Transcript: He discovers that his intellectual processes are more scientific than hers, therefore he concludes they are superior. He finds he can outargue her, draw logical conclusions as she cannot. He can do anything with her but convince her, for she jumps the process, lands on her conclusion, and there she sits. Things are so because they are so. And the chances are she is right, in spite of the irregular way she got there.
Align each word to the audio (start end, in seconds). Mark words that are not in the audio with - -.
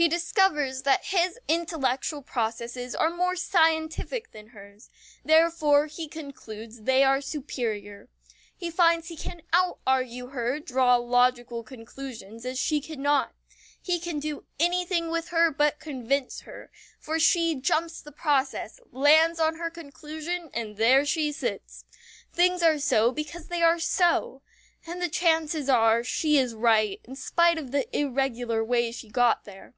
He 0.00 0.06
discovers 0.08 0.82
that 0.82 1.06
his 1.06 1.40
intellectual 1.48 2.22
processes 2.22 2.94
are 2.94 3.10
more 3.10 3.34
scientific 3.34 4.30
than 4.30 4.50
hers, 4.50 4.88
therefore 5.24 5.86
he 5.86 6.06
concludes 6.06 6.82
they 6.82 7.02
are 7.02 7.20
superior. 7.20 8.08
He 8.56 8.70
finds 8.70 9.08
he 9.08 9.16
can 9.16 9.42
outargue 9.52 10.30
her, 10.30 10.60
draw 10.60 10.94
logical 10.94 11.64
conclusions 11.64 12.46
as 12.46 12.60
she 12.60 12.80
cannot. 12.80 13.32
He 13.82 13.98
can 13.98 14.20
do 14.20 14.44
anything 14.60 15.08
with 15.10 15.30
her 15.30 15.50
but 15.50 15.80
convince 15.80 16.42
her, 16.42 16.70
for 17.00 17.18
she 17.18 17.56
jumps 17.56 18.00
the 18.00 18.12
process, 18.12 18.78
lands 18.92 19.40
on 19.40 19.56
her 19.56 19.68
conclusion, 19.68 20.48
and 20.54 20.76
there 20.76 21.04
she 21.04 21.32
sits. 21.32 21.84
Things 22.32 22.62
are 22.62 22.78
so 22.78 23.10
because 23.10 23.48
they 23.48 23.64
are 23.64 23.80
so. 23.80 24.42
And 24.86 25.02
the 25.02 25.08
chances 25.08 25.68
are 25.68 26.04
she 26.04 26.38
is 26.38 26.54
right, 26.54 27.00
in 27.02 27.16
spite 27.16 27.58
of 27.58 27.72
the 27.72 27.84
irregular 27.96 28.64
way 28.64 28.92
she 28.92 29.08
got 29.10 29.44
there. 29.44 29.74